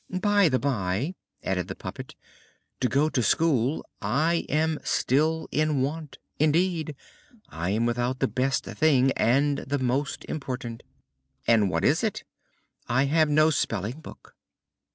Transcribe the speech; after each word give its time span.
"By 0.09 0.49
the 0.49 0.57
bye," 0.57 1.13
added 1.43 1.67
the 1.67 1.75
puppet, 1.75 2.15
"to 2.79 2.89
go 2.89 3.07
to 3.09 3.21
school 3.21 3.85
I 4.01 4.47
am 4.49 4.79
still 4.83 5.47
in 5.51 5.83
want 5.83 6.17
indeed, 6.39 6.95
I 7.49 7.69
am 7.69 7.85
without 7.85 8.17
the 8.17 8.27
best 8.27 8.63
thing, 8.63 9.11
and 9.11 9.59
the 9.59 9.77
most 9.77 10.25
important." 10.25 10.81
"And 11.45 11.69
what 11.69 11.85
is 11.85 12.03
it?" 12.03 12.23
"I 12.89 13.05
have 13.05 13.29
no 13.29 13.51
spelling 13.51 13.99
book." 14.01 14.35